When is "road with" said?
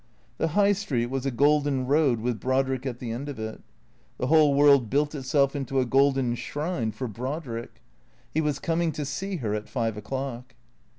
1.85-2.39